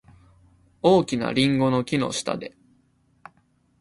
[0.81, 2.57] 大きなリンゴの木の下で。